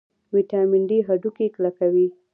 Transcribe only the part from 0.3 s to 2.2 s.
ویټامین ډي هډوکي کلکوي